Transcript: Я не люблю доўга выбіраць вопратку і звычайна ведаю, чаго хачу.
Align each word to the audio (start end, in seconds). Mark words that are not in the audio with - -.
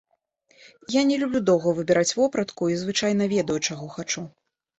Я 0.93 1.01
не 1.09 1.19
люблю 1.23 1.41
доўга 1.49 1.73
выбіраць 1.81 2.15
вопратку 2.21 2.71
і 2.73 2.79
звычайна 2.85 3.29
ведаю, 3.37 3.59
чаго 3.71 3.93
хачу. 3.99 4.27